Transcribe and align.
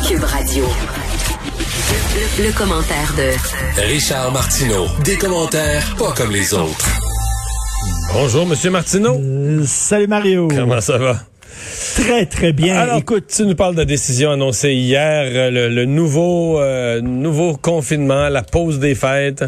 Cube 0.00 0.24
Radio. 0.24 0.64
Le, 2.38 2.46
le 2.46 2.52
commentaire 2.56 3.12
de 3.16 3.82
Richard 3.82 4.32
Martineau. 4.32 4.86
Des 5.04 5.16
commentaires 5.16 5.94
pas 5.98 6.12
comme 6.12 6.30
les 6.32 6.54
autres. 6.54 6.88
Bonjour, 8.14 8.46
Monsieur 8.46 8.70
Martineau. 8.70 9.18
Euh, 9.20 9.62
salut 9.66 10.06
Mario. 10.06 10.48
Comment 10.48 10.80
ça 10.80 10.96
va? 10.96 11.16
Très, 11.94 12.24
très 12.26 12.52
bien. 12.52 12.76
Alors, 12.76 12.96
Écoute, 12.96 13.26
tu 13.28 13.44
nous 13.44 13.54
parles 13.54 13.74
de 13.74 13.80
la 13.80 13.84
décision 13.84 14.30
annoncée 14.30 14.72
hier, 14.72 15.24
euh, 15.30 15.50
le, 15.50 15.68
le 15.68 15.84
nouveau, 15.84 16.58
euh, 16.60 17.00
nouveau 17.02 17.56
confinement, 17.56 18.28
la 18.30 18.42
pause 18.42 18.78
des 18.78 18.94
fêtes. 18.94 19.44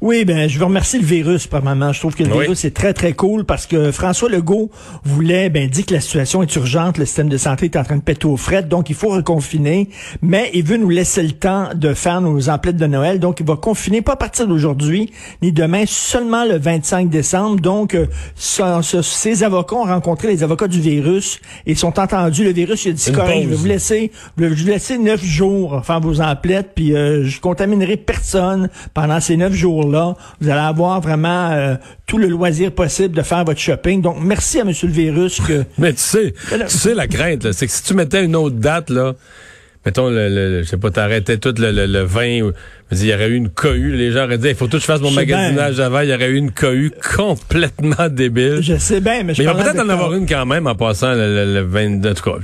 Oui, 0.00 0.24
ben, 0.24 0.48
je 0.48 0.58
veux 0.58 0.64
remercier 0.64 0.98
le 0.98 1.04
virus, 1.04 1.46
premièrement. 1.46 1.92
Je 1.92 2.00
trouve 2.00 2.14
que 2.14 2.22
le 2.24 2.32
Oui. 2.32 2.42
virus 2.42 2.64
est 2.64 2.74
très, 2.74 2.92
très 2.92 3.12
cool 3.12 3.44
parce 3.44 3.66
que 3.66 3.92
François 3.92 4.28
Legault 4.28 4.70
voulait, 5.04 5.48
ben, 5.50 5.68
dit 5.68 5.84
que 5.84 5.94
la 5.94 6.00
situation 6.00 6.42
est 6.42 6.54
urgente, 6.56 6.98
le 6.98 7.04
système 7.06 7.28
de 7.28 7.36
santé 7.36 7.66
est 7.66 7.76
en 7.76 7.84
train 7.84 7.96
de 7.96 8.02
péter 8.02 8.26
aux 8.26 8.36
frettes, 8.36 8.68
donc 8.68 8.90
il 8.90 8.94
faut 8.96 9.08
reconfiner, 9.08 9.88
mais 10.22 10.50
il 10.54 10.64
veut 10.64 10.76
nous 10.76 10.88
laisser 10.90 11.22
le 11.22 11.32
temps 11.32 11.68
de 11.74 11.94
faire 11.94 12.20
nos 12.20 12.48
emplettes 12.48 12.76
de 12.76 12.86
Noël, 12.86 13.20
donc 13.20 13.40
il 13.40 13.46
va 13.46 13.56
confiner 13.56 14.02
pas 14.02 14.12
à 14.12 14.16
partir 14.16 14.46
d'aujourd'hui, 14.46 15.12
ni 15.42 15.52
demain, 15.52 15.84
seulement 15.86 16.44
le 16.44 16.58
25 16.58 17.08
décembre. 17.08 17.60
Donc, 17.60 17.94
euh, 17.94 18.06
ça- 18.34 18.82
ça- 18.82 19.02
ses 19.02 19.42
avocats 19.44 19.76
ont 19.76 19.84
rencontré 19.84 20.28
les 20.28 20.42
avocats 20.42 20.68
du 20.68 20.80
virus 20.80 21.40
et 21.66 21.74
sont 21.74 21.98
entendus. 21.98 22.44
Le 22.44 22.52
virus, 22.52 22.84
il 22.84 22.90
a 22.90 22.92
dit, 22.92 23.12
correct, 23.12 23.42
je 23.44 23.48
vais 23.48 23.54
vous 23.54 23.66
laisser, 23.66 24.10
je 24.36 24.44
vais 24.44 24.48
vous 24.54 24.66
laisser 24.66 24.98
neuf 24.98 25.24
jours 25.24 25.82
faire 25.84 26.00
vos 26.00 26.20
emplettes, 26.20 26.70
puis 26.74 26.94
euh, 26.94 27.24
je 27.24 27.40
contaminerai 27.40 27.96
personne 27.96 28.68
pendant 28.94 29.20
ces 29.20 29.36
neuf 29.36 29.52
jours-là. 29.82 30.14
Vous 30.40 30.48
allez 30.48 30.60
avoir 30.60 31.00
vraiment 31.00 31.50
euh, 31.52 31.74
tout 32.06 32.18
le 32.18 32.26
loisir 32.28 32.72
possible 32.72 33.14
de 33.16 33.22
faire 33.22 33.44
votre 33.44 33.60
shopping. 33.60 34.02
Donc, 34.02 34.16
merci 34.20 34.60
à 34.60 34.64
Monsieur 34.64 34.88
le 34.88 34.92
virus 34.94 35.40
que... 35.40 35.64
Mais 35.78 35.92
tu 35.92 36.00
sais, 36.00 36.34
là- 36.56 36.66
tu 36.66 36.76
sais 36.76 36.94
la 36.94 37.06
crainte, 37.06 37.44
là, 37.44 37.52
c'est 37.52 37.66
que 37.66 37.72
si 37.72 37.82
tu 37.82 37.94
mettais 37.94 38.24
une 38.24 38.36
autre 38.36 38.56
date, 38.56 38.90
là, 38.90 39.14
mettons, 39.84 40.08
le, 40.10 40.28
le- 40.28 40.62
je 40.62 40.68
sais 40.68 40.76
pas, 40.76 40.90
t'arrêtais 40.90 41.36
tout 41.38 41.54
le, 41.58 41.70
le, 41.70 41.86
le 41.86 42.02
20, 42.02 42.40
ou- 42.42 42.52
je 42.90 42.96
veux 42.96 43.02
dire, 43.02 43.04
il 43.04 43.08
y 43.10 43.14
aurait 43.14 43.28
eu 43.28 43.34
une 43.34 43.48
cohue, 43.50 43.92
les 43.96 44.12
gens 44.12 44.24
auraient 44.24 44.38
dit, 44.38 44.48
il 44.48 44.54
faut 44.54 44.66
tout 44.68 44.76
que 44.76 44.80
je 44.82 44.86
fasse 44.86 45.00
mon 45.00 45.10
magasinage 45.10 45.80
avant, 45.80 46.00
il 46.00 46.08
y 46.10 46.14
aurait 46.14 46.28
eu 46.28 46.36
une 46.36 46.52
cohue 46.52 46.92
complètement 47.16 48.08
débile. 48.08 48.58
Je 48.62 48.76
sais 48.78 49.00
bien, 49.00 49.22
mais 49.24 49.34
je 49.34 49.42
Mais 49.42 49.48
il 49.50 49.54
va 49.54 49.62
peut-être 49.62 49.84
en 49.84 49.88
avoir 49.88 50.14
une 50.14 50.26
quand 50.26 50.46
même 50.46 50.66
en 50.66 50.74
passant 50.74 51.12
le, 51.12 51.44
le, 51.46 51.54
le 51.54 51.60
22, 51.62 52.10
en 52.10 52.14
tout 52.14 52.22
cas. 52.30 52.36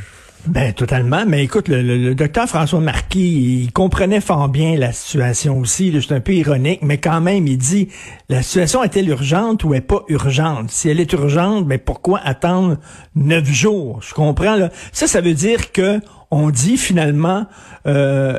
Ben 0.47 0.73
totalement, 0.73 1.25
mais 1.25 1.45
écoute, 1.45 1.69
le, 1.69 1.83
le- 1.83 2.15
docteur 2.17 2.49
François 2.49 2.81
Marquis, 2.81 3.63
il 3.65 3.73
comprenait 3.73 4.21
fort 4.21 4.49
bien 4.49 4.77
la 4.77 4.91
situation 4.93 5.59
aussi. 5.61 5.97
C'est 6.03 6.15
un 6.15 6.21
peu 6.21 6.33
ironique, 6.33 6.81
mais 6.83 6.99
quand 6.99 7.21
même, 7.21 7.47
il 7.47 7.59
dit 7.59 7.89
la 8.29 8.43
situation 8.43 8.83
est-elle 8.83 9.09
urgente 9.09 9.63
ou 9.63 9.73
est 9.75 9.81
pas 9.81 10.03
urgente? 10.09 10.71
Si 10.73 10.89
elle 10.89 10.99
est 10.99 11.13
urgente, 11.13 11.67
ben 11.69 11.79
pourquoi 11.79 12.19
attendre 12.25 12.79
neuf 13.15 13.47
jours? 13.47 14.01
Je 14.03 14.15
comprends 14.15 14.57
là. 14.57 14.71
Ça, 14.91 15.07
ça 15.07 15.21
veut 15.21 15.35
dire 15.35 15.71
que 15.71 16.01
on 16.33 16.51
dit 16.51 16.77
finalement. 16.77 17.47
Euh, 17.87 18.39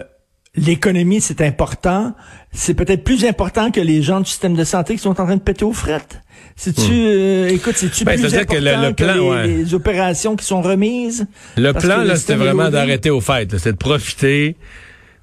L'économie, 0.56 1.20
c'est 1.20 1.42
important. 1.42 2.14
C'est 2.52 2.76
peut-être 2.76 3.04
plus 3.04 3.26
important 3.26 3.72
que 3.72 3.82
les 3.82 4.04
gens 4.04 4.20
du 4.20 4.30
système 4.30 4.56
de 4.56 4.64
santé 4.64 4.94
qui 4.94 5.00
sont 5.02 5.10
en 5.20 5.26
train 5.26 5.36
de 5.36 5.42
péter 5.42 5.66
aux 5.66 5.74
frettes. 5.74 6.20
C'est-tu, 6.56 6.92
euh, 6.92 7.48
écoute, 7.50 7.74
c'est-tu 7.76 8.04
Ben, 8.06 8.14
plus 8.14 8.30
c'est-à-dire 8.30 8.46
que 8.46 8.58
important 8.58 8.82
le- 8.82 8.88
le 8.90 8.94
plan, 8.94 9.14
les, 9.16 9.20
ouais. 9.20 9.48
les 9.48 9.74
opérations 9.74 10.36
qui 10.36 10.46
sont 10.46 10.62
remises? 10.62 11.26
Le 11.58 11.72
plan, 11.74 12.04
là, 12.04 12.16
c'était 12.16 12.36
vraiment 12.36 12.70
d'arrêter 12.70 13.10
aux 13.10 13.22
fêtes. 13.22 13.58
C'était 13.58 13.72
de 13.72 13.78
profiter 13.78 14.56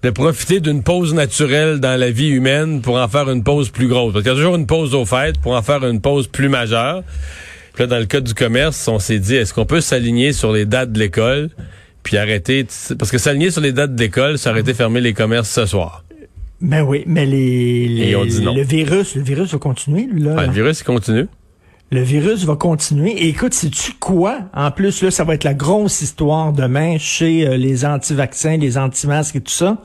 de 0.03 0.09
profiter 0.09 0.61
d'une 0.61 0.83
pause 0.83 1.13
naturelle 1.13 1.79
dans 1.79 2.01
la 2.01 2.11
vie 2.11 2.29
humaine 2.31 2.81
pour 2.81 2.97
en 2.97 3.07
faire 3.07 3.29
une 3.31 3.45
pause 3.45 3.69
plus 3.69 3.87
grosse. 3.87 4.15
Parce 4.15 4.23
qu'il 4.25 4.33
y 4.33 4.35
a 4.35 4.39
toujours 4.39 4.57
une 4.57 4.67
pause 4.67 4.95
aux 4.95 5.05
fêtes 5.05 5.37
pour 5.39 5.53
en 5.53 5.61
faire 5.63 5.85
une 5.87 6.01
pause 6.01 6.27
plus 6.27 6.49
majeure. 6.49 7.03
Puis 7.75 7.83
là, 7.83 7.87
dans 7.87 7.99
le 7.99 8.07
cas 8.07 8.21
du 8.21 8.33
commerce, 8.33 8.89
on 8.89 8.99
s'est 8.99 9.19
dit, 9.19 9.37
est-ce 9.37 9.53
qu'on 9.53 9.67
peut 9.67 9.83
s'aligner 9.83 10.33
sur 10.33 10.53
les 10.53 10.65
dates 10.65 10.91
de 10.91 10.99
l'école? 10.99 11.51
Puis 12.03 12.17
arrêter... 12.17 12.67
Parce 12.99 13.11
que 13.11 13.19
s'aligner 13.19 13.51
sur 13.51 13.61
les 13.61 13.73
dates 13.73 13.95
de 13.95 14.01
l'école, 14.01 14.39
ça 14.39 14.51
aurait 14.51 14.61
été 14.61 14.75
fermer 14.75 15.01
les 15.01 15.13
commerces 15.13 15.51
ce 15.51 15.67
soir. 15.67 16.05
Ben 16.61 16.83
oui, 16.83 17.05
mais 17.07 17.25
les, 17.27 17.89
les- 17.89 18.09
Et 18.11 18.17
on 18.17 18.25
dit 18.25 18.43
non. 18.43 18.55
le 18.55 18.63
virus, 18.63 19.15
le 19.15 19.23
virus 19.23 19.53
va 19.53 19.59
continuer, 19.59 20.07
lui, 20.11 20.23
là. 20.23 20.35
Ouais, 20.35 20.47
le 20.47 20.53
virus, 20.53 20.81
il 20.81 20.85
continue. 20.85 21.27
Le 21.93 22.03
virus 22.03 22.45
va 22.45 22.55
continuer. 22.55 23.11
Et 23.13 23.29
écoute, 23.29 23.53
sais-tu 23.55 23.95
quoi? 23.95 24.41
En 24.55 24.71
plus, 24.71 25.03
là, 25.03 25.11
ça 25.11 25.25
va 25.25 25.35
être 25.35 25.43
la 25.45 25.55
grosse 25.55 26.03
histoire 26.03 26.53
demain 26.53 26.99
chez 26.99 27.47
euh, 27.49 27.57
les 27.57 27.85
anti-vaccins, 27.85 28.57
les 28.59 28.79
anti-masques 28.79 29.37
et 29.37 29.41
tout 29.41 29.53
ça. 29.53 29.79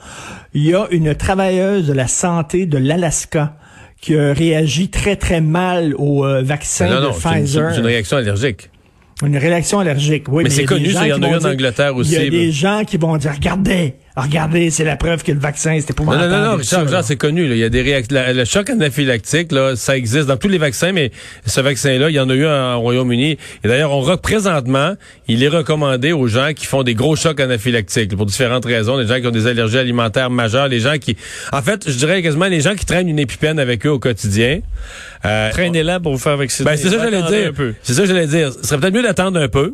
Il 0.54 0.64
y 0.64 0.76
a 0.76 0.86
une 0.92 1.16
travailleuse 1.16 1.88
de 1.88 1.94
la 1.94 2.08
santé 2.08 2.66
de 2.68 2.78
l'Alaska 2.78 3.58
qui 4.02 4.16
a 4.16 4.34
réagi 4.34 4.90
très, 4.90 5.16
très 5.16 5.42
mal 5.42 5.96
au 5.98 6.26
euh, 6.26 6.44
vaccin 6.44 6.88
non, 6.90 6.96
de 6.98 7.06
non, 7.08 7.14
c'est 7.14 7.28
une, 7.30 7.34
Pfizer. 7.46 7.72
c'est 7.74 7.80
une 7.80 7.86
réaction 7.88 8.18
allergique. 8.18 8.70
Une 9.24 9.38
réaction 9.38 9.80
allergique, 9.80 10.26
oui. 10.30 10.44
Mais 10.44 10.50
c'est 10.50 10.66
connu, 10.66 10.88
il 10.88 10.92
y 10.92 11.14
en 11.14 11.22
a 11.22 11.30
eu 11.30 11.36
en 11.36 11.46
Angleterre 11.46 11.96
aussi, 11.96 12.14
Il 12.14 12.24
y 12.24 12.28
a 12.28 12.30
des 12.30 12.52
gens 12.52 12.84
qui 12.86 12.98
vont 12.98 13.16
dire, 13.16 13.32
regardez, 13.34 13.96
regardez, 14.16 14.70
c'est 14.72 14.84
la 14.84 14.96
preuve 14.96 15.24
que 15.24 15.32
le 15.32 15.40
vaccin, 15.40 15.78
c'était 15.80 15.94
pour 15.94 16.06
Non, 16.06 16.18
non, 16.18 16.28
non, 16.30 16.42
non, 16.52 16.56
Richard, 16.58 16.84
Richard, 16.86 17.04
c'est 17.04 17.16
connu. 17.18 17.48
là. 17.48 17.56
Il 17.56 17.60
y 17.60 17.64
a 17.64 17.70
des 17.70 17.84
réac- 17.84 18.12
la- 18.12 18.34
le 18.34 18.46
choc 18.46 18.70
anaphylactique, 18.70 19.52
là, 19.52 19.76
ça 19.76 19.98
existe 19.98 20.28
dans 20.28 20.38
tous 20.38 20.48
les 20.48 20.58
vaccins, 20.58 20.92
mais 20.92 21.12
ce 21.46 21.62
vaccin-là, 21.62 22.10
il 22.10 22.16
y 22.16 22.20
en 22.20 22.30
a 22.30 22.34
eu 22.34 22.46
en- 22.48 22.76
au 22.76 22.80
Royaume-Uni. 22.82 23.38
Et 23.64 23.68
d'ailleurs, 23.68 23.92
on 23.92 24.02
re- 24.02 24.18
présentement, 24.20 24.94
il 25.28 25.44
est 25.44 25.48
recommandé 25.50 26.12
aux 26.14 26.28
gens 26.28 26.52
qui 26.56 26.66
font 26.66 26.84
des 26.84 26.94
gros 26.96 27.16
chocs 27.16 27.40
anaphylactiques 27.40 28.16
pour 28.16 28.26
différentes 28.26 28.66
raisons. 28.66 28.98
Les 28.98 29.08
gens 29.08 29.20
qui 29.20 29.28
ont 29.28 29.32
des 29.32 29.48
allergies 29.48 29.78
alimentaires 29.78 30.30
majeures, 30.30 30.68
les 30.68 30.80
gens 30.80 30.98
qui, 31.00 31.18
en 31.52 31.62
fait, 31.62 31.90
je 31.90 31.96
dirais 31.98 32.22
quasiment 32.22 32.46
les 32.48 32.62
gens 32.62 32.76
qui 32.76 32.86
traînent 32.86 33.10
une 33.10 33.20
épipène 33.20 33.60
avec 33.60 33.86
eux 33.86 33.90
au 33.92 34.00
quotidien. 34.00 34.60
Euh, 35.26 35.50
Traînez-la 35.52 36.00
pour 36.00 36.14
vous 36.14 36.20
faire 36.20 36.38
vacciner. 36.38 36.70
ben, 36.70 36.78
c'est 36.78 36.90
ça 36.90 36.98
que 36.98 37.04
j'allais 37.04 37.24
dire. 37.24 37.52
C'est 37.84 37.94
ça 37.94 38.02
que 38.04 38.08
j'allais 38.08 38.28
dire. 38.28 38.52
Ce 38.54 38.68
serait 38.68 38.80
peut-être 38.80 38.94
mieux 38.94 39.04
d'attendre 39.04 39.40
un 39.40 39.48
peu. 39.48 39.74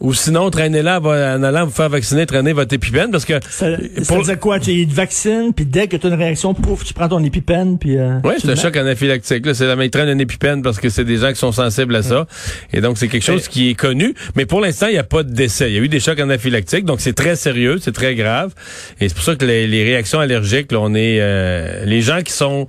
Ou 0.00 0.14
sinon, 0.14 0.48
traînez-la 0.48 0.98
va- 0.98 1.36
en 1.36 1.42
allant 1.42 1.66
vous 1.66 1.70
faire 1.72 1.90
vacciner, 1.90 2.24
traîner 2.24 2.54
votre 2.54 2.74
épipène, 2.74 3.10
parce 3.10 3.26
que... 3.26 3.34
Ça, 3.50 3.76
ça 4.02 4.14
pour- 4.14 4.24
dire 4.24 4.38
quoi? 4.40 4.58
Tu 4.58 4.86
te 4.86 4.94
vaccines, 4.94 5.52
puis 5.54 5.66
dès 5.66 5.88
que 5.88 5.96
tu 5.98 6.06
as 6.06 6.10
une 6.10 6.16
réaction, 6.16 6.54
pouf, 6.54 6.84
tu 6.84 6.94
prends 6.94 7.08
ton 7.08 7.22
épipène, 7.22 7.76
puis... 7.78 7.98
Euh, 7.98 8.18
Oui, 8.24 8.34
c'est 8.38 8.46
le 8.48 8.54
choc 8.56 8.74
anaphylactique. 8.76 9.44
Là, 9.44 9.52
c'est 9.52 9.66
la 9.66 9.84
ils 9.84 9.90
traînent 9.90 10.08
un 10.08 10.18
épipène 10.18 10.62
parce 10.62 10.78
que 10.80 10.88
c'est 10.88 11.04
des 11.04 11.18
gens 11.18 11.28
qui 11.30 11.38
sont 11.38 11.52
sensibles 11.52 11.94
à 11.96 12.02
ça. 12.02 12.26
Et 12.72 12.80
donc, 12.80 12.96
c'est 12.96 13.08
quelque 13.08 13.24
chose 13.24 13.46
qui 13.48 13.70
est 13.70 13.74
connu. 13.74 14.14
Mais 14.36 14.46
pour 14.46 14.60
l'instant, 14.60 14.86
il 14.86 14.92
n'y 14.92 14.98
a 14.98 15.04
pas 15.04 15.22
de 15.22 15.32
décès. 15.34 15.70
Il 15.70 15.74
y 15.74 15.78
a 15.78 15.82
eu 15.82 15.88
des 15.88 16.00
chocs 16.00 16.18
anaphylactiques, 16.18 16.84
donc 16.86 17.00
c'est 17.00 17.12
très 17.14 17.36
sérieux, 17.36 17.76
c'est 17.80 17.92
très 17.92 18.14
grave. 18.14 18.54
Et 19.00 19.08
c'est 19.08 19.14
pour 19.14 19.24
ça 19.24 19.36
que 19.36 19.44
les, 19.44 19.66
les 19.66 19.84
réactions 19.84 20.20
allergiques, 20.20 20.72
là, 20.72 20.78
on 20.80 20.94
est... 20.94 21.18
euh, 21.20 21.84
les 21.84 22.00
gens 22.00 22.22
qui 22.22 22.32
sont 22.32 22.66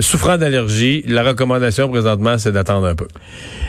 souffrant 0.00 0.38
d'allergie, 0.38 1.02
la 1.06 1.22
recommandation 1.22 1.88
présentement, 1.88 2.38
c'est 2.38 2.52
d'attendre 2.52 2.86
un 2.86 2.94
peu. 2.94 3.08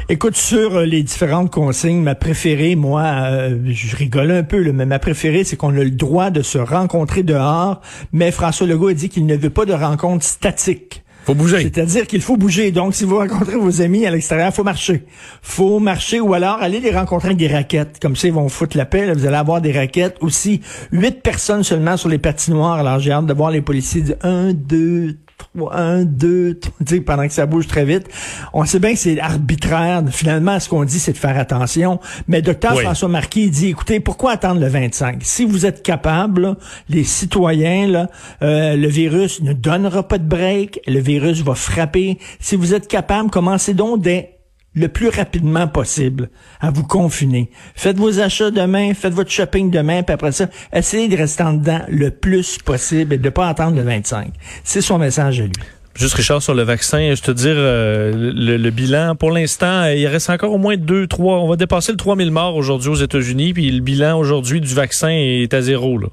Écoute, 0.10 0.36
sur 0.36 0.78
euh, 0.78 0.86
les 0.86 1.04
différentes 1.04 1.52
consignes, 1.52 2.02
ma 2.02 2.16
préférée, 2.16 2.76
moi, 2.76 3.04
euh, 3.04 3.58
je 3.68 3.96
rigole 3.96 4.32
un 4.32 4.44
peu, 4.44 4.62
là, 4.62 4.72
mais 4.74 4.86
ma 4.86 5.00
préférée, 5.00 5.44
c'est 5.44 5.56
qu'on 5.56 5.70
a 5.70 5.84
le 5.84 5.92
droit 5.92 6.30
de 6.30 6.42
se 6.42 6.58
rencontrer 6.58 7.24
dehors, 7.24 7.82
mais 8.12 8.32
François 8.32 8.68
Legault 8.68 8.90
a 8.90 8.94
dit 8.94 9.10
qu'il 9.10 9.26
ne 9.26 9.36
veut 9.36 9.50
pas 9.50 9.66
de 9.66 9.74
rencontres 9.74 10.26
statiques. 10.26 11.04
Faut 11.24 11.36
bouger. 11.36 11.62
C'est-à-dire 11.62 12.08
qu'il 12.08 12.22
faut 12.22 12.36
bouger. 12.36 12.72
Donc, 12.72 12.96
si 12.96 13.04
vous 13.04 13.18
rencontrez 13.18 13.56
vos 13.56 13.82
amis 13.82 14.08
à 14.08 14.12
l'extérieur, 14.12 14.52
faut 14.54 14.64
marcher. 14.64 15.04
Faut 15.44 15.80
marcher 15.80 16.20
ou 16.20 16.34
alors 16.34 16.58
aller 16.62 16.80
les 16.80 16.92
rencontrer 16.92 17.28
avec 17.30 17.38
des 17.38 17.48
raquettes. 17.48 18.00
Comme 18.02 18.16
ça, 18.16 18.28
ils 18.28 18.34
vont 18.34 18.50
foutre 18.50 18.76
la 18.76 18.86
paix. 18.86 19.06
là. 19.06 19.14
Vous 19.14 19.28
allez 19.28 19.36
avoir 19.36 19.62
des 19.62 19.72
raquettes. 19.72 20.18
Aussi, 20.22 20.62
huit 20.92 21.22
personnes 21.22 21.64
seulement 21.64 21.96
sur 21.96 22.10
les 22.10 22.18
patinoires. 22.18 22.80
Alors, 22.80 23.00
j'ai 23.00 23.12
hâte 23.12 23.28
de 23.28 23.34
voir 23.34 23.52
les 23.52 23.62
policiers 23.62 24.02
dire 24.02 24.16
un, 24.24 24.54
deux, 24.54 25.18
trois, 25.42 25.76
un, 25.76 26.04
deux, 26.04 26.60
trois, 26.60 26.74
tu 26.86 26.96
sais, 26.96 27.02
pendant 27.02 27.28
que 27.28 27.34
ça 27.34 27.46
bouge 27.46 27.68
très 27.68 27.86
vite. 27.86 28.08
On 28.54 28.66
sait 28.66 28.80
bien 28.80 28.94
que 28.94 29.00
c'est 29.00 29.20
arbitraire. 29.20 30.04
Finalement, 30.12 30.60
ce 30.60 30.70
qu'on 30.70 30.84
dit, 30.84 31.00
c'est 31.00 31.14
de 31.14 31.18
faire 31.18 31.38
attention. 31.38 32.00
Mais 32.28 32.42
docteur 32.42 32.76
Oui. 32.76 32.84
François 32.84 33.10
Marquis 33.10 33.50
dit, 33.50 33.68
écoutez, 33.70 34.00
pourquoi 34.00 34.32
attendre 34.32 34.60
le 34.60 34.68
25? 34.68 35.20
Si 35.22 35.46
vous 35.46 35.66
êtes 35.66 35.84
capable, 35.84 36.42
là, 36.42 36.56
les 36.90 37.04
citoyens, 37.04 37.88
là, 37.88 38.10
euh, 38.42 38.76
le 38.76 38.88
virus 38.88 39.42
ne 39.42 39.54
donnera 39.54 40.08
pas 40.08 40.18
de 40.18 40.28
break, 40.28 40.82
le 40.88 41.00
virus 41.00 41.42
va 41.42 41.56
frapper. 41.56 42.18
Si 42.40 42.56
vous 42.56 42.74
êtes 42.74 42.88
capable, 42.88 43.30
commencez 43.30 43.74
donc 43.74 44.02
dès 44.02 44.41
le 44.74 44.88
plus 44.88 45.10
rapidement 45.10 45.68
possible 45.68 46.30
à 46.60 46.72
vous 46.72 46.84
confiner. 46.84 47.50
Faites 47.76 47.98
vos 47.98 48.20
achats 48.20 48.52
demain, 48.52 48.94
faites 48.94 49.14
votre 49.14 49.30
shopping 49.30 49.70
demain, 49.70 50.04
puis 50.04 50.14
après 50.14 50.32
ça, 50.32 50.48
essayez 50.74 51.10
de 51.10 51.18
rester 51.18 51.44
en 51.44 51.54
dedans 51.54 51.82
le 51.90 52.10
plus 52.10 52.58
possible 52.58 53.14
et 53.14 53.18
de 53.18 53.26
ne 53.26 53.30
pas 53.30 53.50
attendre 53.50 53.76
le 53.76 53.84
25. 53.84 54.32
C'est 54.64 54.82
son 54.82 54.98
message 54.98 55.42
à 55.42 55.44
lui. 55.44 55.52
Juste 55.94 56.14
Richard 56.14 56.42
sur 56.42 56.54
le 56.54 56.64
vaccin, 56.64 57.14
je 57.16 57.22
te 57.22 57.32
dire 57.32 57.56
euh, 57.56 58.14
le, 58.14 58.56
le 58.56 58.70
bilan 58.70 59.16
pour 59.16 59.30
l'instant, 59.30 59.84
euh, 59.84 59.94
il 59.94 60.08
reste 60.08 60.30
encore 60.30 60.54
au 60.54 60.58
moins 60.58 60.78
deux, 60.78 61.06
trois. 61.06 61.40
On 61.40 61.50
va 61.50 61.58
dépasser 61.58 61.92
le 61.92 61.98
3000 61.98 62.32
morts 62.32 62.56
aujourd'hui 62.56 62.90
aux 62.90 62.96
États-Unis, 62.96 63.54
puis 63.54 63.70
le 63.70 63.82
bilan 63.82 64.18
aujourd'hui 64.18 64.62
du 64.62 64.74
vaccin 64.74 65.10
est 65.10 65.54
à 65.54 65.62
zéro. 65.62 65.98
Là. 65.98 66.08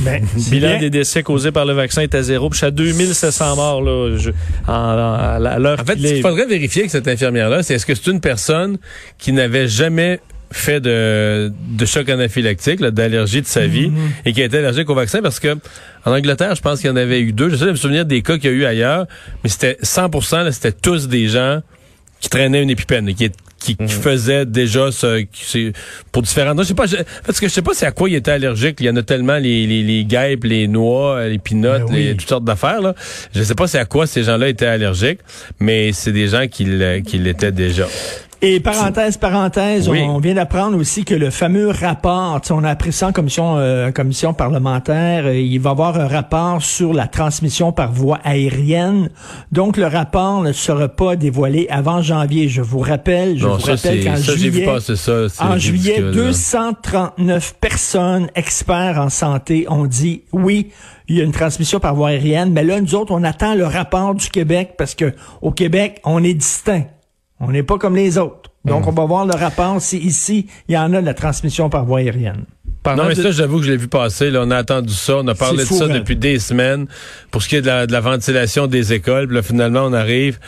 Ben, 0.00 0.24
bilan 0.50 0.68
bien. 0.70 0.78
des 0.78 0.90
décès 0.90 1.22
causés 1.22 1.52
par 1.52 1.64
le 1.64 1.74
vaccin 1.74 2.02
est 2.02 2.14
à 2.14 2.22
zéro. 2.22 2.48
Puis 2.50 2.54
je 2.56 2.58
suis 2.58 2.66
à 2.66 2.70
2700 2.70 3.56
morts 3.56 3.82
là, 3.82 4.16
je- 4.16 4.30
en, 4.66 4.72
en- 4.72 5.44
à 5.44 5.58
l'heure 5.58 5.78
En 5.80 5.84
fait, 5.84 5.98
ce 5.98 6.06
est. 6.06 6.12
qu'il 6.14 6.22
faudrait 6.22 6.46
vérifier 6.46 6.82
avec 6.82 6.90
cette 6.90 7.08
infirmière-là, 7.08 7.62
c'est 7.62 7.74
est-ce 7.74 7.86
que 7.86 7.94
c'est 7.94 8.10
une 8.10 8.20
personne 8.20 8.78
qui 9.18 9.32
n'avait 9.32 9.68
jamais 9.68 10.20
fait 10.50 10.80
de, 10.80 11.50
de 11.70 11.86
choc 11.86 12.08
anaphylactique, 12.10 12.80
là, 12.80 12.90
d'allergie 12.90 13.40
de 13.40 13.46
sa 13.46 13.66
vie, 13.66 13.88
Mhm. 13.88 14.10
et 14.26 14.32
qui 14.34 14.42
a 14.42 14.44
été 14.44 14.58
allergique 14.58 14.90
au 14.90 14.94
vaccin, 14.94 15.22
parce 15.22 15.40
que 15.40 15.56
en 16.04 16.12
Angleterre, 16.12 16.54
je 16.54 16.60
pense 16.60 16.80
qu'il 16.80 16.88
y 16.90 16.92
en 16.92 16.96
avait 16.96 17.20
eu 17.22 17.32
deux. 17.32 17.48
J'essaie 17.48 17.64
de 17.66 17.70
me 17.70 17.76
souvenir 17.76 18.04
des 18.04 18.20
cas 18.20 18.36
qu'il 18.36 18.50
y 18.50 18.52
a 18.52 18.56
eu 18.56 18.64
ailleurs, 18.66 19.06
mais 19.42 19.48
c'était 19.48 19.78
100% 19.82 20.42
là, 20.44 20.52
c'était 20.52 20.72
tous 20.72 21.08
des 21.08 21.28
gens 21.28 21.62
qui 22.20 22.28
traînaient 22.28 22.62
une 22.62 22.68
épipène, 22.68 23.08
et 23.08 23.14
qui, 23.14 23.30
qui, 23.62 23.76
qui 23.76 23.88
faisait 23.92 24.44
déjà 24.46 24.90
ce 24.92 25.24
pour 26.10 26.22
différentes 26.22 26.58
je 26.62 26.64
sais 26.68 26.74
pas 26.74 26.86
je, 26.86 26.96
parce 27.24 27.40
que 27.40 27.48
je 27.48 27.52
sais 27.52 27.62
pas 27.62 27.72
c'est 27.74 27.86
à 27.86 27.92
quoi 27.92 28.08
il 28.08 28.14
était 28.16 28.30
allergique. 28.32 28.76
Il 28.80 28.86
y 28.86 28.90
en 28.90 28.96
a 28.96 29.02
tellement 29.02 29.38
les 29.38 29.66
les, 29.66 29.82
les 29.82 30.04
guêpes 30.04 30.44
les 30.44 30.68
noix 30.68 31.26
les 31.28 31.38
pinottes 31.38 31.86
Ben 31.86 31.94
oui. 31.94 32.04
les 32.04 32.16
toutes 32.16 32.28
sortes 32.28 32.44
d'affaires 32.44 32.80
là. 32.80 32.94
Je 33.34 33.42
sais 33.42 33.54
pas 33.54 33.66
c'est 33.66 33.78
à 33.78 33.84
quoi 33.84 34.06
ces 34.06 34.24
gens-là 34.24 34.48
étaient 34.48 34.66
allergiques 34.66 35.20
mais 35.60 35.92
c'est 35.92 36.12
des 36.12 36.28
gens 36.28 36.46
qui 36.48 36.66
qui 37.06 37.18
l'étaient 37.18 37.52
déjà 37.52 37.86
Et 38.44 38.58
parenthèse, 38.58 39.16
parenthèse, 39.18 39.88
Oui. 39.88 40.02
on 40.02 40.18
vient 40.18 40.34
d'apprendre 40.34 40.76
aussi 40.76 41.04
que 41.04 41.14
le 41.14 41.30
fameux 41.30 41.68
rapport, 41.70 42.40
on 42.50 42.64
a 42.64 42.70
appris 42.70 42.92
ça 42.92 43.06
en 43.06 43.12
commission, 43.12 43.56
euh, 43.58 43.92
commission 43.92 44.34
parlementaire, 44.34 45.26
euh, 45.26 45.38
il 45.38 45.60
va 45.60 45.70
y 45.70 45.72
avoir 45.72 45.96
un 46.00 46.08
rapport 46.08 46.60
sur 46.60 46.92
la 46.92 47.06
transmission 47.06 47.70
par 47.70 47.92
voie 47.92 48.18
aérienne. 48.24 49.10
Donc 49.52 49.76
le 49.76 49.86
rapport 49.86 50.42
ne 50.42 50.50
sera 50.50 50.88
pas 50.88 51.14
dévoilé 51.14 51.68
avant 51.70 52.02
janvier. 52.02 52.48
Je 52.48 52.62
vous 52.62 52.80
rappelle, 52.80 53.38
je 53.38 53.46
non 53.46 53.54
vous 53.54 53.60
ça 53.60 53.72
rappelle 53.74 54.04
qu'en 54.04 54.14
vu 54.16 54.38
juillet, 54.38 54.66
ça 54.80 55.46
en 55.46 55.56
juillet, 55.56 55.92
ridicule, 56.00 56.06
là. 56.06 56.12
239 56.12 57.54
personnes 57.60 58.26
experts 58.34 58.98
en 58.98 59.08
santé 59.08 59.66
ont 59.68 59.86
dit 59.86 60.22
oui, 60.32 60.72
il 61.06 61.16
y 61.16 61.20
a 61.20 61.24
une 61.24 61.30
transmission 61.32 61.78
par 61.78 61.94
voie 61.94 62.08
aérienne, 62.08 62.52
mais 62.52 62.64
là, 62.64 62.80
nous 62.80 62.96
autres, 62.96 63.12
on 63.12 63.22
attend 63.22 63.54
le 63.54 63.66
rapport 63.66 64.16
du 64.16 64.28
Québec 64.30 64.74
parce 64.76 64.96
que 64.96 65.14
au 65.42 65.52
Québec, 65.52 66.00
on 66.04 66.24
est 66.24 66.34
distinct. 66.34 66.86
On 67.42 67.50
n'est 67.50 67.62
pas 67.64 67.76
comme 67.78 67.96
les 67.96 68.16
autres. 68.18 68.50
Donc, 68.64 68.86
on 68.86 68.92
va 68.92 69.04
voir 69.04 69.26
le 69.26 69.34
rapport 69.34 69.80
si 69.82 69.98
ici, 69.98 70.46
il 70.68 70.74
y 70.74 70.78
en 70.78 70.92
a 70.94 71.00
de 71.00 71.06
la 71.06 71.14
transmission 71.14 71.68
par 71.68 71.84
voie 71.84 71.98
aérienne. 71.98 72.44
Non, 72.96 73.04
mais 73.08 73.14
de- 73.14 73.22
ça, 73.22 73.30
j'avoue 73.32 73.58
que 73.58 73.64
je 73.64 73.70
l'ai 73.72 73.76
vu 73.76 73.86
passer. 73.88 74.30
Là, 74.30 74.42
on 74.44 74.50
a 74.50 74.56
attendu 74.56 74.92
ça. 74.92 75.16
On 75.18 75.26
a 75.28 75.34
parlé 75.34 75.58
de 75.58 75.64
fou, 75.68 75.78
ça 75.78 75.84
hein. 75.84 75.88
depuis 75.98 76.16
des 76.16 76.38
semaines. 76.40 76.86
Pour 77.30 77.42
ce 77.42 77.48
qui 77.48 77.56
est 77.56 77.60
de 77.62 77.66
la, 77.66 77.86
de 77.86 77.92
la 77.92 78.00
ventilation 78.00 78.66
des 78.68 78.92
écoles, 78.92 79.26
puis 79.26 79.36
là, 79.36 79.42
finalement, 79.42 79.82
on 79.84 79.92
arrive. 79.92 80.38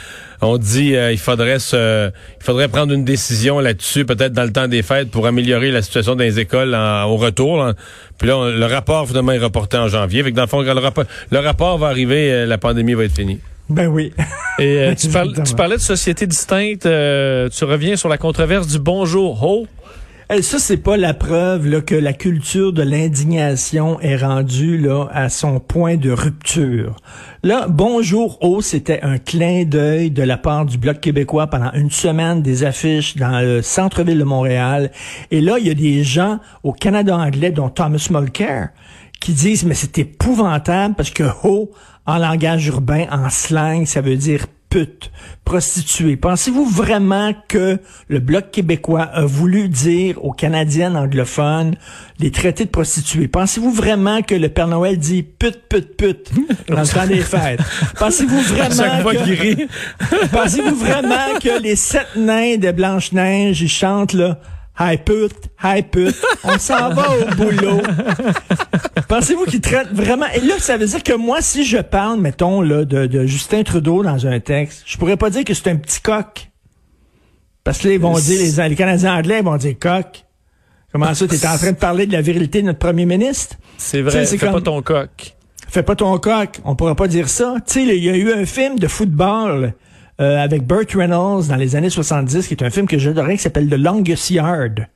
On 0.41 0.59
dit 0.59 0.95
euh, 0.97 1.11
il 1.13 1.19
faudrait 1.19 1.59
se, 1.61 2.09
il 2.09 2.45
faudrait 2.45 2.67
prendre 2.69 2.93
une 2.93 3.05
décision 3.05 3.61
là-dessus, 3.61 4.05
peut-être 4.05 4.33
dans 4.33 4.43
le 4.45 4.53
temps 4.53 4.67
des 4.69 4.83
fêtes, 4.83 5.11
pour 5.11 5.27
améliorer 5.29 5.71
la 5.71 5.81
situation 5.83 6.15
dans 6.17 6.25
les 6.25 6.39
écoles 6.41 6.75
en- 6.75 7.05
au 7.05 7.17
retour. 7.17 7.59
là. 7.65 7.75
Puis 8.19 8.29
là, 8.29 8.37
on- 8.39 8.45
le 8.51 8.67
rapport, 8.67 9.07
finalement, 9.09 9.33
est 9.33 9.39
reporté 9.39 9.77
en 9.77 9.87
janvier. 9.89 10.23
Fait 10.25 10.31
que 10.33 10.37
dans 10.37 10.43
le 10.43 10.49
fond, 10.49 10.65
quand 10.65 10.75
le 10.75 10.81
rapport, 10.81 11.05
le 11.31 11.39
rapport 11.39 11.79
va 11.79 11.87
arriver, 11.89 12.33
euh, 12.33 12.47
la 12.47 12.59
pandémie 12.59 12.95
va 12.95 13.05
être 13.05 13.15
finie. 13.17 13.39
Ben 13.69 13.87
oui. 13.89 14.13
Et 14.59 14.79
euh, 14.79 14.95
tu, 14.99 15.09
parles- 15.09 15.29
Exactement. 15.31 15.45
tu 15.45 15.55
parlais 15.55 15.77
de 15.77 15.81
sociétés 15.83 16.27
distinctes. 16.27 16.87
euh, 16.87 17.49
tu 17.49 17.65
reviens 17.65 17.97
sur 17.97 18.09
la 18.09 18.19
controverse 18.19 18.67
du 18.67 18.79
bonjour 18.79 19.43
ho. 19.45 19.67
Ça, 20.41 20.59
c'est 20.59 20.79
pas 20.79 20.97
la 20.97 21.13
preuve 21.15 21.69
là, 21.69 21.81
que 21.83 21.95
la 21.95 22.13
culture 22.15 22.73
de 22.73 22.83
l'indignation 22.83 24.01
est 24.01 24.17
rendue 24.17 24.79
là, 24.79 25.07
à 25.13 25.29
son 25.29 25.61
point 25.61 25.97
de 25.97 26.11
rupture. 26.11 26.97
Là, 27.43 27.67
Bonjour 27.69 28.39
Oh, 28.41 28.61
c'était 28.63 29.01
un 29.03 29.19
clin 29.19 29.65
d'œil 29.65 30.11
de 30.11 30.23
la 30.23 30.39
part 30.39 30.65
du 30.65 30.79
Bloc 30.79 30.99
québécois 31.01 31.47
pendant 31.49 31.71
une 31.75 31.91
semaine 31.91 32.41
des 32.43 32.65
affiches 32.65 33.17
dans 33.17 33.39
le 33.41 33.61
centre-ville 33.63 34.19
de 34.19 34.25
Montréal. 34.25 34.91
Et 35.31 35.41
là, 35.43 35.59
il 35.61 35.67
y 35.69 35.71
a 35.71 35.75
des 35.75 36.03
gens 36.03 36.39
au 36.65 36.73
Canada 36.73 37.17
anglais, 37.17 37.51
dont 37.51 37.69
Thomas 37.69 38.09
Mulcair, 38.11 38.71
qui 39.25 39.33
disent, 39.33 39.65
mais 39.65 39.75
c'est 39.75 39.97
épouvantable 39.97 40.95
parce 40.97 41.09
que 41.09 41.25
Ho, 41.45 41.71
en 42.05 42.19
langage 42.19 42.67
urbain, 42.67 43.07
en 43.11 43.31
slang, 43.31 43.87
ça 43.87 44.03
veut 44.03 44.17
dire 44.17 44.45
pute, 44.69 45.11
prostituée. 45.47 46.17
Pensez-vous 46.17 46.67
vraiment 46.67 47.33
que 47.49 47.79
le 48.09 48.19
Bloc 48.19 48.51
québécois 48.51 49.05
a 49.05 49.25
voulu 49.25 49.71
dire 49.71 50.23
aux 50.23 50.33
Canadiennes 50.33 50.95
anglophones 50.95 51.75
les 52.19 52.31
traités 52.31 52.67
de 52.67 52.71
prostituées? 52.71 53.27
Pensez-vous 53.27 53.71
vraiment 53.71 54.21
que 54.21 54.35
le 54.35 54.51
Père 54.51 54.69
Noël 54.69 54.99
dit 54.99 55.23
pute, 55.23 55.71
pute, 55.71 55.97
pute 55.97 56.31
dans 56.69 56.83
le 56.83 56.87
temps 56.87 57.07
des 57.07 57.21
fêtes? 57.23 57.61
Pensez-vous 57.99 58.43
vraiment 58.43 59.11
que... 59.11 60.27
Pensez-vous 60.33 60.77
vraiment 60.77 61.39
que 61.43 61.63
les 61.63 61.77
sept 61.77 62.09
nains 62.15 62.59
de 62.59 62.71
Blanche-Neige, 62.73 63.63
ils 63.63 63.71
chantent 63.71 64.13
là 64.13 64.39
Hi 64.77 64.99
pute, 64.99 65.51
hi 65.63 65.83
pute, 65.83 66.17
on 66.43 66.59
s'en 66.59 66.93
va 66.93 67.07
au 67.17 67.35
boulot. 67.37 67.81
Pensez-vous 69.09 69.45
qu'ils 69.45 69.61
traitent 69.61 69.93
vraiment... 69.93 70.27
Et 70.35 70.41
là, 70.41 70.55
ça 70.59 70.77
veut 70.77 70.87
dire 70.87 71.03
que 71.03 71.13
moi, 71.15 71.41
si 71.41 71.65
je 71.65 71.79
parle, 71.79 72.21
mettons, 72.21 72.61
là, 72.63 72.85
de, 72.85 73.07
de 73.07 73.27
Justin 73.27 73.63
Trudeau 73.63 74.03
dans 74.03 74.27
un 74.27 74.41
texte, 74.41 74.83
je 74.87 74.97
pourrais 74.97 75.17
pas 75.17 75.31
dire 75.31 75.45
que 75.45 75.55
c'est 75.55 75.69
un 75.71 75.77
petit 75.77 76.01
coq. 76.01 76.51
Parce 77.65 77.79
que 77.79 77.89
là, 77.89 77.95
ils 77.95 78.01
vont 78.01 78.19
dire, 78.19 78.39
les, 78.63 78.69
les 78.69 78.77
Canadiens 78.77 79.17
anglais 79.17 79.39
ils 79.41 79.45
vont 79.45 79.57
dire 79.57 79.75
coq. 79.81 80.25
Comment 80.93 81.13
ça, 81.15 81.27
t'es 81.27 81.47
en 81.47 81.57
train 81.57 81.73
de 81.73 81.77
parler 81.77 82.07
de 82.07 82.13
la 82.13 82.21
virilité 82.21 82.61
de 82.63 82.67
notre 82.67 82.79
premier 82.79 83.05
ministre? 83.07 83.57
C'est 83.79 84.01
vrai, 84.03 84.25
c'est 84.27 84.39
fais 84.39 84.47
comme- 84.47 84.55
pas 84.55 84.61
ton 84.61 84.81
coq. 84.83 85.35
Fais 85.69 85.83
pas 85.83 85.97
ton 85.97 86.17
coq, 86.19 86.61
on 86.65 86.77
pourra 86.77 86.95
pas 86.95 87.09
dire 87.09 87.29
ça. 87.29 87.57
Tu 87.67 87.73
sais, 87.73 87.97
il 87.97 88.05
y 88.05 88.09
a 88.11 88.17
eu 88.17 88.33
un 88.33 88.45
film 88.47 88.79
de 88.79 88.87
football 88.87 89.75
euh, 90.21 90.39
avec 90.39 90.65
Burt 90.65 90.93
Reynolds 90.95 91.49
dans 91.49 91.57
les 91.57 91.75
années 91.75 91.91
70, 91.91 92.47
qui 92.47 92.55
est 92.55 92.63
un 92.63 92.71
film 92.71 92.87
que 92.87 92.97
j'adorais, 92.99 93.37
qui 93.37 93.43
s'appelle 93.43 93.69
The 93.69 93.75
Longest 93.79 94.31
Yard. 94.31 94.87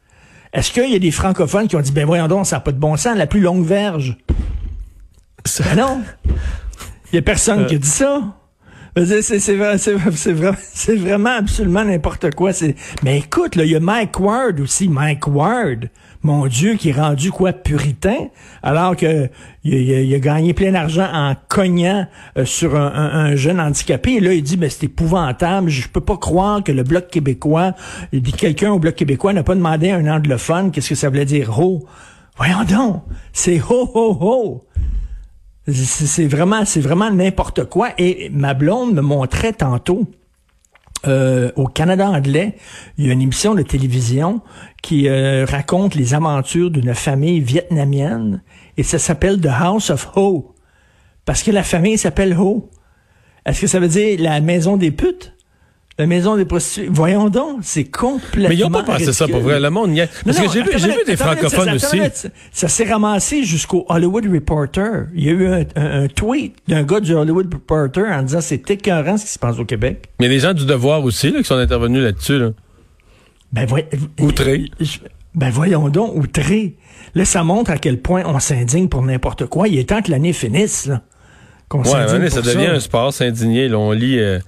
Est-ce 0.52 0.72
qu'il 0.72 0.90
y 0.90 0.94
a 0.94 0.98
des 0.98 1.10
francophones 1.10 1.68
qui 1.68 1.76
ont 1.76 1.80
dit, 1.80 1.92
ben 1.92 2.06
voyons 2.06 2.26
donc, 2.28 2.46
ça 2.46 2.56
n'a 2.56 2.60
pas 2.60 2.72
de 2.72 2.78
bon 2.78 2.96
sens, 2.96 3.16
la 3.16 3.26
plus 3.26 3.40
longue 3.40 3.64
verge? 3.64 4.16
Ben 5.64 5.76
non. 5.76 6.00
Il 7.12 7.16
y 7.16 7.18
a 7.18 7.22
personne 7.22 7.66
qui 7.66 7.74
a 7.74 7.78
dit 7.78 7.88
ça. 7.88 8.22
C'est 8.96 9.22
c'est 9.22 9.54
vrai- 9.54 9.78
c'est- 9.78 9.96
c'est 10.14 10.32
vraiment, 10.32 10.56
vraiment 10.98 11.36
absolument 11.38 11.84
n'importe 11.84 12.34
quoi. 12.34 12.52
C'est- 12.52 12.74
Mais 13.04 13.18
écoute, 13.18 13.54
là, 13.54 13.64
il 13.64 13.70
y 13.70 13.76
a 13.76 13.80
Mike 13.80 14.18
Ward 14.18 14.58
aussi. 14.60 14.88
Mike 14.88 15.26
Ward, 15.28 15.88
mon 16.22 16.46
Dieu, 16.46 16.74
qui 16.74 16.88
est 16.88 16.92
rendu 17.00 17.30
quoi 17.30 17.52
puritain, 17.52 18.28
alors 18.62 18.96
que 18.96 19.28
il, 19.64 20.14
a- 20.14 20.18
gagné 20.18 20.52
plein 20.54 20.72
d'argent 20.72 21.06
en 21.12 21.34
cognant 21.48 22.06
euh, 22.36 22.44
sur 22.44 22.74
un, 22.76 22.86
un- 22.92 23.10
un 23.26 23.36
jeune 23.36 23.60
handicapé. 23.60 24.14
Et 24.14 24.20
là, 24.20 24.32
il 24.32 24.42
dit, 24.42 24.56
mais 24.56 24.68
c'est 24.68 24.84
épouvantable. 24.86 25.68
Je 25.70 25.88
peux 25.88 26.00
pas 26.00 26.16
croire 26.16 26.62
que 26.64 26.72
le 26.72 26.82
Bloc 26.82 27.08
québécois, 27.08 27.74
dit 28.12 28.32
quelqu'un 28.32 28.72
au 28.72 28.78
Bloc 28.78 28.94
québécois 28.94 29.32
n'a 29.32 29.42
pas 29.44 29.54
demandé 29.54 29.90
à 29.90 29.96
un 29.96 30.06
anglophone 30.08 30.70
qu'est-ce 30.72 30.88
que 30.90 30.94
ça 30.94 31.08
voulait 31.08 31.24
dire 31.24 31.58
ho. 31.58 31.86
Voyons 32.36 32.64
donc, 32.64 33.02
c'est 33.32 33.60
ho 33.60 33.90
ho 33.94 34.16
ho. 34.20 34.64
C'est 35.70 36.26
vraiment, 36.26 36.64
c'est 36.64 36.80
vraiment 36.80 37.10
n'importe 37.10 37.64
quoi. 37.66 37.90
Et 37.98 38.30
ma 38.32 38.54
blonde 38.54 38.94
me 38.94 39.02
montrait 39.02 39.52
tantôt 39.52 40.08
euh, 41.06 41.52
au 41.54 41.66
Canada 41.66 42.08
anglais, 42.08 42.56
il 42.96 43.06
y 43.06 43.10
a 43.10 43.12
une 43.12 43.22
émission 43.22 43.54
de 43.54 43.62
télévision 43.62 44.40
qui 44.82 45.08
euh, 45.08 45.44
raconte 45.44 45.94
les 45.94 46.14
aventures 46.14 46.70
d'une 46.70 46.94
famille 46.94 47.40
vietnamienne 47.40 48.42
et 48.76 48.82
ça 48.82 48.98
s'appelle 48.98 49.40
The 49.40 49.50
House 49.60 49.90
of 49.90 50.10
Ho. 50.16 50.54
Parce 51.24 51.42
que 51.42 51.50
la 51.50 51.62
famille 51.62 51.98
s'appelle 51.98 52.36
Ho. 52.36 52.70
Est-ce 53.46 53.60
que 53.60 53.66
ça 53.66 53.80
veut 53.80 53.88
dire 53.88 54.18
la 54.20 54.40
maison 54.40 54.76
des 54.76 54.90
putes? 54.90 55.34
La 56.00 56.06
maison 56.06 56.36
des 56.36 56.44
prostituées? 56.44 56.88
Voyons 56.90 57.28
donc, 57.28 57.58
c'est 57.62 57.82
complètement 57.84 58.48
mais 58.50 58.54
ils 58.56 58.64
ont 58.64 58.70
pas 58.70 58.84
pensé 58.84 59.12
ça 59.12 59.26
pour 59.26 59.40
vrai. 59.40 59.58
Le 59.58 59.68
monde 59.68 59.96
y. 59.96 60.06
Parce 60.24 60.38
Non, 60.38 60.44
que 60.46 60.52
j'ai 60.52 60.62
vu, 60.62 60.68
des 60.70 60.86
minute, 60.86 61.16
francophones 61.16 61.78
ça- 61.78 61.86
aussi. 61.88 61.96
minute. 61.96 62.28
Ça 62.52 62.68
s'est 62.68 62.84
ramassé 62.84 63.42
jusqu'au 63.42 63.84
Hollywood 63.88 64.26
Reporter. 64.32 65.06
Il 65.14 65.24
y 65.24 65.28
a 65.28 65.32
eu 65.32 65.46
un, 65.48 65.64
un- 65.74 66.02
un 66.04 66.06
tweet 66.06 66.54
d'un 66.68 66.84
gars 66.84 67.00
du 67.00 67.14
Hollywood 67.14 67.52
Reporter 67.52 68.04
en 68.12 68.22
disant 68.22 68.40
c'est 68.40 68.70
écœurant 68.70 69.16
ce 69.16 69.24
qui 69.24 69.32
se 69.32 69.38
passe 69.40 69.58
au 69.58 69.64
Québec. 69.64 70.04
Mais 70.20 70.28
des 70.28 70.38
gens 70.38 70.54
du 70.54 70.66
devoir 70.66 71.02
aussi 71.02 71.30
là, 71.32 71.38
qui 71.38 71.44
sont 71.48 71.56
intervenus 71.56 72.00
là-dessus. 72.02 72.38
Là. 72.38 72.50
Ben, 73.52 73.66
voy- 73.66 73.84
Outré. 74.20 74.66
Je- 74.78 74.98
Ben 75.34 75.50
voyons 75.50 75.88
donc, 75.88 76.14
outré. 76.14 76.76
Là, 77.16 77.24
ça 77.24 77.42
montre 77.42 77.70
à 77.72 77.76
quel 77.78 77.98
point 78.00 78.22
on 78.24 78.38
s'indigne 78.38 78.88
pour 78.88 79.02
n'importe 79.02 79.46
quoi. 79.46 79.66
Il 79.66 79.76
est 79.78 79.88
temps 79.88 80.00
que 80.02 80.10
l'année 80.12 80.32
finisse, 80.32 80.86
là. 80.86 81.02
Qu'on 81.68 81.80
Ouais, 81.82 81.88
s'indigne 81.90 82.18
mais 82.20 82.30
ça 82.30 82.40
pour 82.40 82.52
devient 82.52 82.66
un 82.66 82.80
sport 82.80 83.12
s'indigner. 83.12 83.68
là. 83.68 83.78
On 83.78 83.90
lit, 83.92 84.18
euh, 84.20 84.38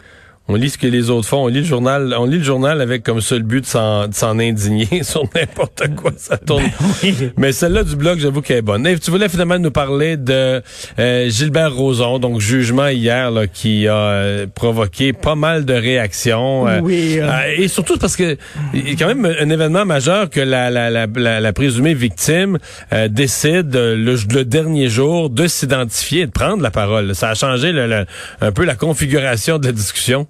on 0.50 0.54
lit 0.57 0.71
ce 0.71 0.78
que 0.78 0.87
les 0.87 1.11
autres 1.11 1.28
font. 1.28 1.45
On 1.45 1.47
lit 1.49 1.61
le 1.61 1.64
journal, 1.64 2.14
on 2.19 2.25
lit 2.26 2.38
le 2.38 2.45
journal 2.45 2.80
avec 2.80 3.02
comme 3.02 3.21
seul 3.21 3.42
but 3.42 3.61
de 3.61 3.66
s'en, 3.66 4.38
indigner 4.38 4.88
sur 5.02 5.25
n'importe 5.35 5.83
quoi. 5.97 6.11
Ça 6.16 6.37
tourne. 6.37 6.64
Oui. 7.02 7.14
Mais 7.37 7.52
celle-là 7.52 7.85
du 7.85 7.97
blog, 7.97 8.19
j'avoue 8.19 8.42
qu'elle 8.42 8.59
est 8.59 8.62
bonne. 8.62 8.87
Et 8.87 8.99
tu 8.99 9.11
voulais 9.11 9.28
finalement 9.28 9.59
nous 9.59 9.71
parler 9.71 10.16
de 10.16 10.62
euh, 10.99 11.28
Gilbert 11.30 11.75
Rozon, 11.75 12.19
donc 12.19 12.40
jugement 12.40 12.88
hier 12.88 13.30
là, 13.30 13.47
qui 13.47 13.87
a 13.87 13.95
euh, 13.95 14.47
provoqué 14.52 15.12
pas 15.12 15.35
mal 15.35 15.64
de 15.64 15.75
réactions. 15.75 16.66
euh, 16.69 16.80
Oui, 16.83 17.19
et 17.57 17.69
surtout 17.69 17.97
parce 17.99 18.16
que 18.16 18.37
il 18.75 18.88
y 18.90 18.92
a 18.92 18.97
quand 18.97 19.14
même 19.14 19.25
un 19.25 19.50
événement 19.50 19.85
majeur 19.85 20.28
que 20.30 20.40
la, 20.40 20.71
la, 20.71 20.90
la, 20.90 21.07
la, 21.07 21.40
la 21.40 21.52
présumée 21.52 21.95
victime 21.95 22.59
euh, 22.92 23.09
décide 23.09 23.75
le, 23.75 23.95
le 24.16 24.45
dernier 24.45 24.88
jour 24.88 25.30
de 25.30 25.47
s'identifier 25.47 26.23
et 26.23 26.26
de 26.26 26.30
prendre 26.33 26.62
la 26.62 26.71
parole. 26.71 27.14
Ça 27.14 27.30
a 27.30 27.35
changé 27.35 27.73
le- 27.73 27.87
le- 27.87 28.07
un 28.40 28.52
peu 28.52 28.64
la 28.64 28.75
configuration 28.75 29.59
de 29.59 29.66
la 29.66 29.73
discussion. 29.73 30.26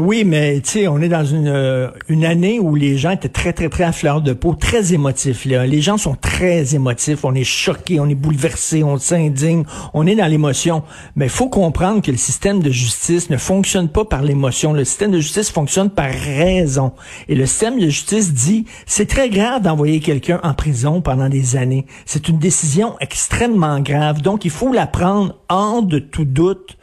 Oui, 0.00 0.24
mais 0.24 0.60
tu 0.60 0.70
sais, 0.70 0.88
on 0.88 1.00
est 1.00 1.08
dans 1.08 1.24
une, 1.24 1.48
euh, 1.48 1.88
une 2.08 2.24
année 2.24 2.58
où 2.60 2.74
les 2.74 2.98
gens 2.98 3.10
étaient 3.10 3.28
très, 3.28 3.52
très, 3.52 3.68
très 3.68 3.84
à 3.84 3.92
fleur 3.92 4.20
de 4.20 4.32
peau, 4.32 4.54
très 4.54 4.92
émotifs. 4.92 5.44
Là. 5.46 5.66
Les 5.66 5.80
gens 5.80 5.96
sont 5.96 6.14
très 6.14 6.74
émotifs. 6.74 7.24
On 7.24 7.34
est 7.34 7.44
choqués, 7.44 7.98
on 8.00 8.08
est 8.08 8.14
bouleversés, 8.14 8.84
on 8.84 8.98
s'indigne, 8.98 9.64
on 9.94 10.06
est 10.06 10.16
dans 10.16 10.26
l'émotion. 10.26 10.82
Mais 11.16 11.26
il 11.26 11.30
faut 11.30 11.48
comprendre 11.48 12.02
que 12.02 12.10
le 12.10 12.16
système 12.16 12.60
de 12.62 12.70
justice 12.70 13.30
ne 13.30 13.36
fonctionne 13.36 13.88
pas 13.88 14.04
par 14.04 14.22
l'émotion. 14.22 14.72
Le 14.72 14.84
système 14.84 15.12
de 15.12 15.20
justice 15.20 15.50
fonctionne 15.50 15.90
par 15.90 16.10
raison. 16.10 16.92
Et 17.28 17.34
le 17.34 17.46
système 17.46 17.78
de 17.78 17.86
justice 17.86 18.34
dit, 18.34 18.66
c'est 18.86 19.08
très 19.08 19.30
grave 19.30 19.62
d'envoyer 19.62 20.00
quelqu'un 20.00 20.40
en 20.42 20.54
prison 20.54 21.00
pendant 21.00 21.28
des 21.28 21.56
années. 21.56 21.86
C'est 22.04 22.28
une 22.28 22.38
décision 22.38 22.96
extrêmement 23.00 23.80
grave. 23.80 24.20
Donc, 24.20 24.44
il 24.44 24.50
faut 24.50 24.72
la 24.72 24.86
prendre 24.86 25.36
hors 25.48 25.82
de 25.82 25.98
tout 25.98 26.24
doute 26.24 26.77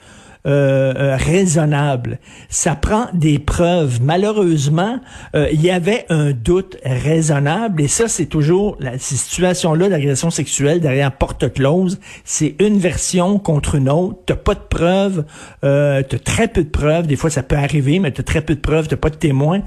euh, 0.46 0.94
euh, 0.96 1.16
raisonnable. 1.16 2.20
Ça 2.50 2.76
prend 2.76 3.08
des 3.14 3.40
preuves. 3.40 4.00
Malheureusement, 4.02 5.00
euh, 5.36 5.48
il 5.52 5.62
y 5.62 5.72
avait 5.72 6.06
un 6.10 6.32
doute 6.32 6.78
raisonnable 6.84 7.82
et 7.82 7.88
ça, 7.88 8.08
c'est 8.08 8.28
toujours 8.28 8.78
la 8.80 8.98
situation-là 8.98 9.90
d'agression 9.90 10.30
sexuelle 10.30 10.82
derrière 10.82 11.12
porte 11.12 11.52
close. 11.54 12.00
C'est 12.24 12.56
une 12.60 12.78
version 12.78 13.40
contre 13.40 13.76
une 13.76 13.90
autre. 13.90 14.20
T'as 14.26 14.36
pas 14.36 14.54
de 14.54 14.60
preuves, 14.60 15.26
euh, 15.64 16.04
t'as 16.08 16.20
très 16.20 16.48
peu 16.48 16.64
de 16.64 16.70
preuves. 16.70 17.08
Des 17.08 17.16
fois, 17.16 17.30
ça 17.30 17.44
peut 17.44 17.56
arriver, 17.58 18.00
mais 18.00 18.12
t'as 18.12 18.24
très 18.24 18.42
peu 18.42 18.56
de 18.56 18.62
preuves, 18.62 18.88
t'as 18.88 18.98
pas 18.98 19.10
de 19.10 19.16
témoins. 19.16 19.62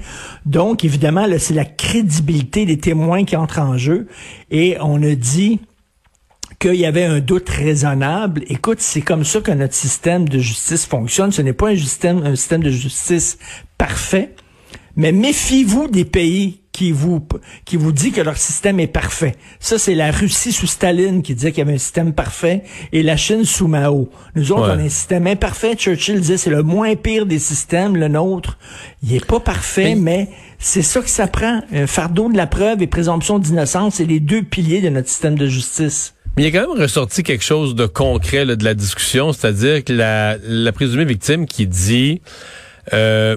Donc, 0.45 0.85
évidemment, 0.85 1.25
là, 1.25 1.39
c'est 1.39 1.53
la 1.53 1.65
crédibilité 1.65 2.65
des 2.65 2.77
témoins 2.77 3.25
qui 3.25 3.35
entre 3.35 3.59
en 3.59 3.77
jeu. 3.77 4.07
Et 4.51 4.77
on 4.81 5.03
a 5.03 5.15
dit 5.15 5.59
qu'il 6.59 6.75
y 6.75 6.85
avait 6.85 7.05
un 7.05 7.19
doute 7.19 7.49
raisonnable. 7.49 8.43
Écoute, 8.47 8.81
c'est 8.81 9.01
comme 9.01 9.23
ça 9.23 9.39
que 9.41 9.51
notre 9.51 9.73
système 9.73 10.27
de 10.27 10.39
justice 10.39 10.85
fonctionne. 10.85 11.31
Ce 11.31 11.41
n'est 11.41 11.53
pas 11.53 11.69
un 11.69 11.77
système, 11.77 12.21
un 12.25 12.35
système 12.35 12.61
de 12.63 12.69
justice 12.69 13.37
parfait, 13.77 14.35
mais 14.95 15.11
méfiez-vous 15.11 15.87
des 15.87 16.05
pays 16.05 16.59
qui 16.73 16.91
vous 16.91 17.25
qui 17.65 17.75
vous 17.77 17.91
dit 17.91 18.11
que 18.11 18.21
leur 18.21 18.37
système 18.37 18.79
est 18.79 18.87
parfait. 18.87 19.35
Ça, 19.59 19.77
c'est 19.77 19.95
la 19.95 20.11
Russie 20.11 20.51
sous 20.53 20.67
Staline 20.67 21.21
qui 21.23 21.33
disait 21.35 21.51
qu'il 21.51 21.59
y 21.59 21.61
avait 21.61 21.73
un 21.73 21.77
système 21.79 22.13
parfait 22.13 22.63
et 22.93 23.03
la 23.03 23.17
Chine 23.17 23.43
sous 23.43 23.67
Mao. 23.67 24.09
Nous 24.35 24.51
autres, 24.51 24.67
Ouais. 24.69 24.75
on 24.75 24.79
a 24.79 24.83
un 24.83 24.89
système 24.89 25.27
imparfait. 25.27 25.75
Churchill 25.75 26.19
disait 26.21 26.37
c'est 26.37 26.49
le 26.49 26.63
moins 26.63 26.95
pire 26.95 27.25
des 27.25 27.39
systèmes. 27.39 27.95
Le 27.97 28.07
nôtre, 28.07 28.57
il 29.03 29.13
est 29.15 29.25
pas 29.25 29.39
parfait, 29.39 29.95
mais 29.95 30.29
c'est 30.57 30.81
ça 30.81 31.01
que 31.01 31.09
ça 31.09 31.27
prend. 31.27 31.61
Un 31.73 31.87
fardeau 31.87 32.29
de 32.31 32.37
la 32.37 32.47
preuve 32.47 32.81
et 32.81 32.87
présomption 32.87 33.39
d'innocence, 33.39 33.95
c'est 33.95 34.05
les 34.05 34.19
deux 34.19 34.43
piliers 34.43 34.81
de 34.81 34.89
notre 34.89 35.09
système 35.09 35.37
de 35.37 35.47
justice. 35.47 36.13
Mais 36.35 36.43
il 36.43 36.47
y 36.47 36.51
quand 36.51 36.67
même 36.67 36.81
ressorti 36.81 37.23
quelque 37.23 37.43
chose 37.43 37.75
de 37.75 37.85
concret 37.85 38.45
là, 38.45 38.55
de 38.55 38.63
la 38.63 38.73
discussion, 38.73 39.33
c'est-à-dire 39.33 39.83
que 39.83 39.93
la, 39.93 40.71
présumée 40.71 41.05
victime 41.05 41.45
qui 41.45 41.67
dit 41.67 42.21
euh, 42.93 43.35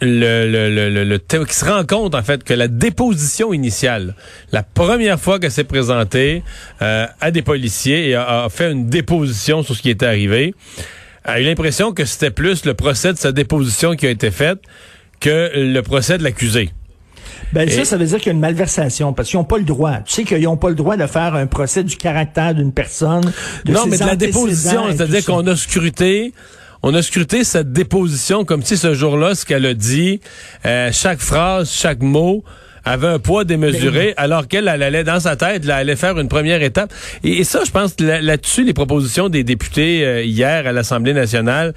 le, 0.00 1.04
le, 1.04 1.44
qui 1.44 1.54
se 1.54 1.64
rend 1.64 1.84
compte 1.84 2.14
en 2.14 2.22
fait 2.22 2.42
que 2.42 2.54
la 2.54 2.68
déposition 2.68 3.52
initiale, 3.52 4.16
la 4.50 4.62
première 4.62 5.20
fois 5.20 5.38
qu'elle 5.38 5.52
s'est 5.52 5.64
présentée 5.64 6.42
euh, 6.80 7.06
à 7.20 7.30
des 7.30 7.42
policiers 7.42 8.08
et 8.08 8.14
a, 8.14 8.44
a 8.44 8.48
fait 8.48 8.72
une 8.72 8.88
déposition 8.88 9.62
sur 9.62 9.76
ce 9.76 9.82
qui 9.82 9.90
était 9.90 10.06
arrivé, 10.06 10.54
a 11.24 11.40
eu 11.40 11.44
l'impression 11.44 11.92
que 11.92 12.04
c'était 12.04 12.30
plus 12.30 12.64
le 12.64 12.74
procès 12.74 13.12
de 13.12 13.18
sa 13.18 13.32
déposition 13.32 13.94
qui 13.94 14.06
a 14.06 14.10
été 14.10 14.30
fait 14.30 14.58
que 15.20 15.52
le 15.54 15.80
procès 15.82 16.18
de 16.18 16.24
l'accusé. 16.24 16.70
Ben 17.52 17.68
ça, 17.68 17.82
Et- 17.82 17.84
ça 17.84 17.96
veut 17.96 18.06
dire 18.06 18.18
qu'il 18.18 18.26
y 18.26 18.30
a 18.30 18.32
une 18.32 18.40
malversation 18.40 19.12
parce 19.12 19.28
qu'ils 19.28 19.38
n'ont 19.38 19.44
pas 19.44 19.58
le 19.58 19.64
droit. 19.64 19.98
Tu 20.04 20.12
sais 20.14 20.24
qu'ils 20.24 20.42
n'ont 20.42 20.56
pas 20.56 20.68
le 20.70 20.74
droit 20.74 20.96
de 20.96 21.06
faire 21.06 21.34
un 21.34 21.46
procès 21.46 21.82
du 21.84 21.96
caractère 21.96 22.54
d'une 22.54 22.72
personne. 22.72 23.24
De 23.64 23.72
non, 23.72 23.86
mais 23.86 23.98
de 23.98 24.04
la 24.04 24.16
déposition, 24.16 24.84
c'est-à-dire 24.90 25.24
qu'on 25.24 25.46
a 25.46 25.56
scruté, 25.56 26.32
on 26.82 26.94
a 26.94 27.02
scruté 27.02 27.44
cette 27.44 27.72
déposition 27.72 28.44
comme 28.44 28.62
si 28.62 28.76
ce 28.76 28.94
jour-là, 28.94 29.34
ce 29.34 29.44
qu'elle 29.44 29.66
a 29.66 29.74
dit, 29.74 30.20
euh, 30.66 30.90
chaque 30.92 31.20
phrase, 31.20 31.70
chaque 31.70 32.00
mot 32.02 32.42
avait 32.84 33.06
un 33.06 33.20
poids 33.20 33.44
démesuré, 33.44 34.12
alors 34.16 34.48
qu'elle 34.48 34.66
elle 34.66 34.82
allait 34.82 35.04
dans 35.04 35.20
sa 35.20 35.36
tête, 35.36 35.62
elle 35.64 35.70
allait 35.70 35.94
faire 35.94 36.18
une 36.18 36.26
première 36.28 36.62
étape. 36.64 36.92
Et, 37.22 37.38
et 37.38 37.44
ça, 37.44 37.60
je 37.64 37.70
pense, 37.70 37.94
là- 38.00 38.20
là-dessus, 38.20 38.64
les 38.64 38.72
propositions 38.74 39.28
des 39.28 39.44
députés 39.44 40.04
euh, 40.04 40.24
hier 40.24 40.66
à 40.66 40.72
l'Assemblée 40.72 41.12
nationale, 41.14 41.74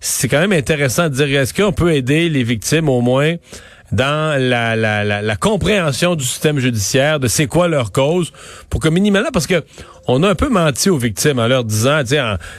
c'est 0.00 0.26
quand 0.26 0.40
même 0.40 0.52
intéressant 0.52 1.04
de 1.08 1.14
dire, 1.14 1.40
est-ce 1.40 1.54
qu'on 1.54 1.70
peut 1.72 1.94
aider 1.94 2.28
les 2.28 2.42
victimes 2.42 2.88
au 2.88 3.00
moins 3.00 3.34
dans 3.92 4.38
la, 4.38 4.76
la, 4.76 5.04
la, 5.04 5.22
la 5.22 5.36
compréhension 5.36 6.14
du 6.14 6.24
système 6.24 6.58
judiciaire, 6.58 7.20
de 7.20 7.28
c'est 7.28 7.46
quoi 7.46 7.68
leur 7.68 7.92
cause, 7.92 8.32
pour 8.70 8.80
que 8.80 8.88
minimalement, 8.88 9.30
parce 9.32 9.46
que 9.46 9.64
on 10.08 10.22
a 10.22 10.28
un 10.30 10.34
peu 10.34 10.48
menti 10.48 10.90
aux 10.90 10.96
victimes 10.98 11.38
en 11.38 11.46
leur 11.46 11.64
disant, 11.64 12.00
tu 12.02 12.16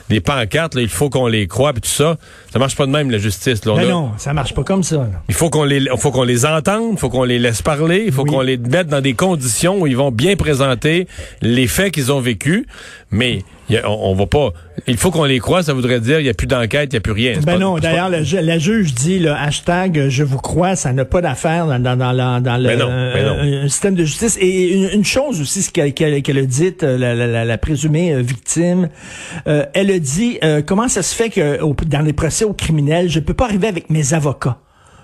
des 0.08 0.20
pancartes, 0.20 0.74
là, 0.74 0.80
il 0.82 0.88
faut 0.88 1.10
qu'on 1.10 1.26
les 1.26 1.46
croie, 1.46 1.72
puis 1.72 1.82
tout 1.82 1.88
ça. 1.88 2.16
Ça 2.52 2.58
marche 2.58 2.76
pas 2.76 2.86
de 2.86 2.90
même, 2.92 3.10
la 3.10 3.18
justice. 3.18 3.64
Là. 3.64 3.72
On 3.72 3.76
Ben 3.76 3.86
a- 3.86 3.90
non, 3.90 4.10
ça 4.16 4.32
marche 4.32 4.54
pas 4.54 4.62
comme 4.64 4.82
ça. 4.82 4.96
là. 4.96 5.06
il 5.28 5.34
faut 5.34 5.50
qu'on 5.50 5.64
les, 5.64 5.84
faut 5.98 6.10
qu'on 6.10 6.22
les 6.24 6.46
entende, 6.46 6.92
il 6.92 6.98
faut 6.98 7.10
qu'on 7.10 7.24
les 7.24 7.38
laisse 7.38 7.60
parler, 7.62 8.04
il 8.06 8.12
faut 8.12 8.22
Oui. 8.22 8.30
qu'on 8.30 8.40
les 8.40 8.56
mette 8.56 8.86
dans 8.88 9.00
des 9.00 9.14
conditions 9.14 9.78
où 9.80 9.86
ils 9.86 9.96
vont 9.96 10.10
bien 10.10 10.36
présenter 10.36 11.06
les 11.42 11.66
faits 11.66 11.92
qu'ils 11.92 12.10
ont 12.12 12.20
vécus. 12.20 12.64
Mais 13.12 13.40
a- 13.70 13.88
on, 13.90 14.10
on 14.10 14.14
va 14.14 14.26
pas. 14.26 14.50
Il 14.86 14.96
faut 14.96 15.10
qu'on 15.10 15.24
les 15.24 15.38
croie, 15.40 15.62
ça 15.62 15.72
voudrait 15.74 16.00
dire 16.00 16.20
il 16.20 16.26
y 16.26 16.28
a 16.28 16.34
plus 16.34 16.46
d'enquête, 16.46 16.90
il 16.92 16.94
y 16.94 16.96
a 16.96 17.00
plus 17.00 17.12
rien. 17.12 17.34
Ben 17.34 17.44
pas- 17.54 17.58
non, 17.58 17.74
pas- 17.74 17.80
d'ailleurs, 17.80 18.08
le 18.08 18.22
ju- 18.22 18.40
la 18.40 18.58
juge 18.58 18.94
dit 18.94 19.18
le 19.18 19.32
hashtag 19.32 19.98
euh, 19.98 20.10
je 20.10 20.22
vous 20.24 20.38
crois, 20.38 20.74
ça 20.76 20.92
n'a 20.92 21.04
pas 21.04 21.20
d'affaire 21.20 21.66
dans, 21.66 21.78
dans, 21.80 21.96
dans, 21.96 22.40
dans 22.42 22.56
le 22.56 22.68
Ben 22.68 22.78
non, 22.78 22.86
ben 22.88 23.26
non. 23.26 23.36
euh, 23.64 23.68
système 23.68 23.94
de 23.94 24.04
justice. 24.04 24.36
Et 24.40 24.72
une, 24.74 24.88
une 24.90 25.04
chose 25.04 25.40
aussi, 25.40 25.62
ce 25.62 25.70
qu'elle 25.70 25.92
qu'elle 25.92 26.38
a 26.38 26.42
dit, 26.42 26.74
euh, 26.82 26.98
la, 26.98 27.14
la, 27.14 27.39
la, 27.44 27.58
présumée 27.58 28.12
euh, 28.12 28.20
victime, 28.20 28.88
euh, 29.46 29.66
elle 29.74 29.90
a 29.90 29.98
dit 29.98 30.38
euh, 30.42 30.62
comment 30.62 30.88
ça 30.88 31.02
se 31.02 31.14
fait 31.14 31.30
que 31.30 31.58
dans 31.84 32.00
les 32.00 32.12
procès 32.12 32.44
aux 32.44 32.52
criminels, 32.52 33.08
je 33.08 33.20
peux 33.20 33.34
pas 33.34 33.44
arriver 33.44 33.68
avec 33.68 33.90
mes 33.90 34.14
avocats? 34.14 34.58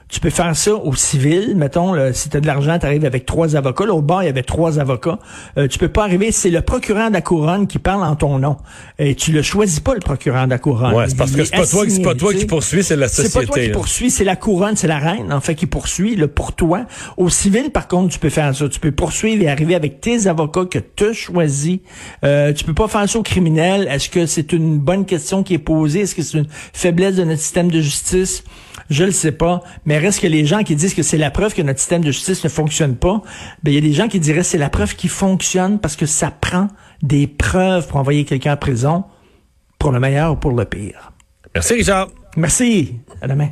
Tu 0.08 0.20
peux 0.20 0.30
faire 0.30 0.54
ça 0.54 0.72
au 0.72 0.94
civil, 0.94 1.54
mettons, 1.56 1.92
là, 1.92 2.12
si 2.12 2.28
tu 2.28 2.36
as 2.36 2.40
de 2.40 2.46
l'argent, 2.46 2.78
tu 2.78 2.86
arrives 2.86 3.04
avec 3.04 3.26
trois 3.26 3.56
avocats. 3.56 3.86
Là, 3.86 3.92
au 3.92 4.02
bord, 4.02 4.22
il 4.22 4.26
y 4.26 4.28
avait 4.28 4.44
trois 4.44 4.78
avocats. 4.78 5.18
Euh, 5.58 5.66
tu 5.66 5.78
peux 5.80 5.88
pas 5.88 6.04
arriver, 6.04 6.30
c'est 6.30 6.48
le 6.50 6.60
procureur 6.62 7.08
de 7.08 7.14
la 7.14 7.20
couronne 7.22 7.66
qui 7.66 7.80
parle 7.80 8.04
en 8.04 8.14
ton 8.14 8.38
nom. 8.38 8.56
Et 9.00 9.16
tu 9.16 9.32
le 9.32 9.42
choisis 9.42 9.80
pas, 9.80 9.94
le 9.94 10.00
procureur 10.00 10.44
de 10.44 10.50
la 10.50 10.58
couronne. 10.58 10.94
Ouais, 10.94 11.08
c'est 11.08 11.16
parce 11.16 11.32
que 11.32 11.40
est 11.40 11.46
c'est 11.46 11.56
pas 11.56 11.66
toi, 11.66 11.84
qui- 11.84 11.90
c'est 11.90 12.02
pas 12.02 12.14
toi 12.14 12.32
qui 12.32 12.40
sais. 12.40 12.46
poursuit, 12.46 12.84
c'est 12.84 12.94
la 12.94 13.08
C'est 13.08 13.24
pas 13.24 13.28
société. 13.30 13.46
toi 13.46 13.58
qui 13.58 13.66
là. 13.66 13.72
poursuit, 13.72 14.10
c'est 14.12 14.22
la 14.22 14.36
couronne, 14.36 14.76
c'est 14.76 14.86
la 14.86 14.98
reine, 15.00 15.32
en 15.32 15.40
fait, 15.40 15.56
qui 15.56 15.66
poursuit 15.66 16.14
le 16.14 16.28
pour 16.28 16.52
toi. 16.54 16.86
Au 17.16 17.28
civil, 17.28 17.70
par 17.72 17.88
contre, 17.88 18.12
tu 18.12 18.20
peux 18.20 18.30
faire 18.30 18.54
ça. 18.54 18.68
Tu 18.68 18.78
peux 18.78 18.92
poursuivre 18.92 19.42
et 19.42 19.48
arriver 19.48 19.74
avec 19.74 20.00
tes 20.00 20.28
avocats 20.28 20.66
que 20.66 20.78
tu 20.78 21.06
as 21.06 21.12
choisis. 21.14 21.78
Euh, 22.24 22.52
tu 22.52 22.62
peux 22.64 22.74
pas 22.74 22.86
faire 22.86 23.08
ça 23.08 23.18
au 23.18 23.22
criminel. 23.24 23.88
Est-ce 23.90 24.08
que 24.08 24.26
c'est 24.26 24.52
une 24.52 24.78
bonne 24.78 25.04
question 25.04 25.42
qui 25.42 25.54
est 25.54 25.58
posée? 25.58 26.02
Est-ce 26.02 26.14
que 26.14 26.22
c'est 26.22 26.38
une 26.38 26.46
faiblesse 26.72 27.16
de 27.16 27.24
notre 27.24 27.40
système 27.40 27.72
de 27.72 27.80
justice? 27.80 28.44
Je 28.90 29.04
le 29.04 29.10
sais 29.10 29.32
pas. 29.32 29.62
Mais 29.84 29.98
reste 29.98 30.20
que 30.20 30.26
les 30.26 30.46
gens 30.46 30.62
qui 30.62 30.76
disent 30.76 30.94
que 30.94 31.02
c'est 31.02 31.18
la 31.18 31.30
preuve 31.30 31.54
que 31.54 31.62
notre 31.62 31.78
système 31.78 32.02
de 32.02 32.10
justice 32.10 32.44
ne 32.44 32.48
fonctionne 32.48 32.96
pas, 32.96 33.22
ben, 33.62 33.70
il 33.70 33.74
y 33.74 33.78
a 33.78 33.80
des 33.80 33.92
gens 33.92 34.08
qui 34.08 34.20
diraient 34.20 34.42
c'est 34.42 34.58
la 34.58 34.70
preuve 34.70 34.94
qui 34.96 35.08
fonctionne 35.08 35.78
parce 35.78 35.96
que 35.96 36.06
ça 36.06 36.30
prend 36.30 36.68
des 37.02 37.26
preuves 37.26 37.86
pour 37.88 37.98
envoyer 37.98 38.24
quelqu'un 38.24 38.54
en 38.54 38.56
prison, 38.56 39.04
pour 39.78 39.92
le 39.92 40.00
meilleur 40.00 40.32
ou 40.32 40.36
pour 40.36 40.52
le 40.52 40.64
pire. 40.64 41.12
Merci, 41.54 41.74
Richard. 41.74 42.08
Merci. 42.36 43.00
À 43.20 43.28
demain. 43.28 43.48